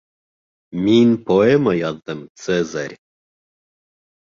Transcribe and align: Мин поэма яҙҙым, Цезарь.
Мин 0.85 1.11
поэма 1.27 1.75
яҙҙым, 1.81 2.25
Цезарь. 2.47 2.99